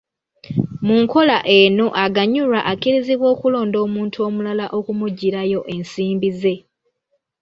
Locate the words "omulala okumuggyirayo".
4.27-5.59